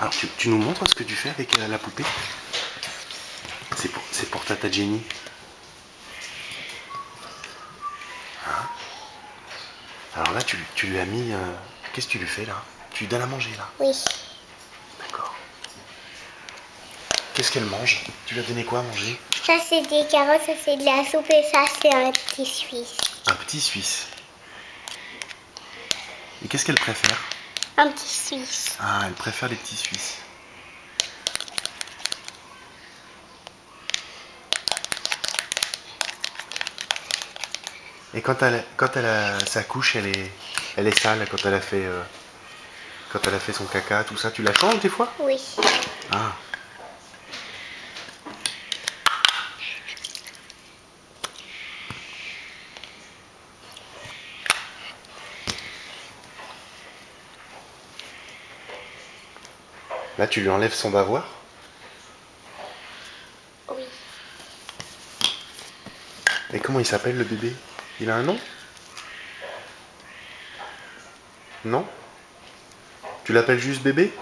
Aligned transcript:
Alors, 0.00 0.12
tu, 0.14 0.26
tu 0.38 0.48
nous 0.48 0.56
montres 0.58 0.88
ce 0.88 0.94
que 0.94 1.02
tu 1.02 1.14
fais 1.14 1.28
avec 1.28 1.54
euh, 1.58 1.68
la 1.68 1.78
poupée? 1.78 2.04
C'est 3.76 3.88
pour, 3.90 4.02
c'est 4.10 4.30
pour 4.30 4.42
Tata 4.44 4.70
Jenny. 4.70 5.02
Hein? 8.46 8.68
Alors 10.16 10.32
là, 10.32 10.42
tu, 10.42 10.58
tu 10.74 10.86
lui 10.86 10.98
as 10.98 11.04
mis... 11.04 11.32
euh, 11.32 11.36
Qu'est-ce 11.92 12.06
que 12.06 12.12
tu 12.12 12.18
lui 12.18 12.26
fais 12.26 12.46
là? 12.46 12.62
Tu 12.92 13.04
lui 13.04 13.08
donnes 13.08 13.22
à 13.22 13.26
manger 13.26 13.50
là? 13.58 13.68
Oui. 13.78 13.92
D'accord. 15.00 15.34
Qu'est-ce 17.34 17.52
qu'elle 17.52 17.64
mange? 17.64 18.02
Tu 18.26 18.34
lui 18.34 18.40
as 18.40 18.44
donné 18.44 18.64
quoi 18.64 18.80
à 18.80 18.82
manger? 18.82 19.20
Ça, 19.44 19.58
c'est 19.68 19.82
des 19.82 20.06
carottes, 20.08 20.42
ça, 20.46 20.52
c'est 20.64 20.76
de 20.76 20.84
la 20.84 21.04
soupe 21.04 21.28
et 21.30 21.42
ça, 21.52 21.64
c'est 21.82 21.92
un 21.94 22.10
petit 22.12 22.46
suisse. 22.46 22.96
Un 23.26 23.34
petit 23.34 23.60
Suisse. 23.60 24.06
Et 26.44 26.48
qu'est-ce 26.48 26.64
qu'elle 26.64 26.80
préfère? 26.80 27.18
Un 27.80 27.90
petit 27.92 28.06
suisse. 28.06 28.76
Ah, 28.78 29.04
elle 29.06 29.14
préfère 29.14 29.48
les 29.48 29.56
petits 29.56 29.74
Suisses. 29.74 30.18
Et 38.12 38.20
quand 38.20 38.42
elle, 38.42 38.62
quand 38.76 38.94
elle 38.98 39.06
a 39.06 39.40
sa 39.46 39.62
couche, 39.62 39.96
elle 39.96 40.08
est, 40.08 40.30
elle 40.76 40.88
est 40.88 41.00
sale 41.00 41.26
quand 41.30 41.38
elle 41.46 41.54
a 41.54 41.60
fait, 41.62 41.86
euh, 41.86 42.02
quand 43.10 43.20
elle 43.26 43.34
a 43.34 43.40
fait 43.40 43.54
son 43.54 43.64
caca, 43.64 44.04
tout 44.04 44.18
ça. 44.18 44.30
Tu 44.30 44.42
la 44.42 44.52
changes 44.52 44.80
des 44.80 44.90
fois? 44.90 45.10
Oui. 45.18 45.40
Ah. 46.12 46.32
Là, 60.20 60.28
tu 60.28 60.42
lui 60.42 60.50
enlèves 60.50 60.74
son 60.74 60.90
bavoir 60.90 61.26
Oui. 63.70 63.84
Et 66.52 66.60
comment 66.60 66.78
il 66.78 66.84
s'appelle 66.84 67.16
le 67.16 67.24
bébé? 67.24 67.50
Il 68.00 68.10
a 68.10 68.16
un 68.16 68.22
nom? 68.24 68.38
Non? 71.64 71.88
Tu 73.24 73.32
l'appelles 73.32 73.60
juste 73.60 73.80
bébé? 73.80 74.12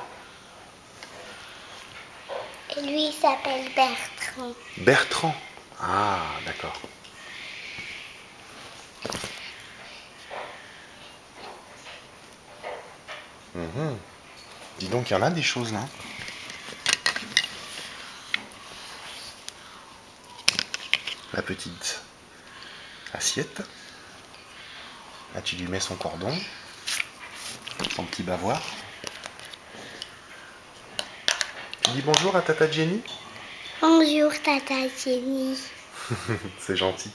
Et 2.76 2.80
lui, 2.82 3.08
il 3.08 3.12
s'appelle 3.12 3.68
Bertrand. 3.74 4.54
Bertrand? 4.76 5.34
Ah, 5.80 6.22
d'accord. 6.46 6.80
Mhm. 13.56 13.98
Dis 14.78 14.88
donc, 14.88 15.10
il 15.10 15.14
y 15.14 15.16
en 15.16 15.22
a 15.22 15.30
des 15.30 15.42
choses 15.42 15.72
là. 15.72 15.80
La 21.32 21.42
petite 21.42 22.00
assiette. 23.12 23.62
Là, 25.34 25.42
tu 25.42 25.56
lui 25.56 25.66
mets 25.66 25.80
son 25.80 25.96
cordon, 25.96 26.32
son 27.94 28.04
petit 28.04 28.22
bavoir. 28.22 28.62
Tu 31.82 31.90
dis 31.90 32.02
bonjour 32.02 32.34
à 32.36 32.42
Tata 32.42 32.70
Jenny? 32.70 33.02
Bonjour, 33.80 34.32
Tata 34.42 34.88
Jenny. 35.04 35.58
C'est 36.58 36.76
gentil. 36.76 37.10